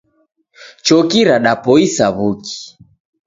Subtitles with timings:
[0.85, 2.57] Choki radapoisa w'uki.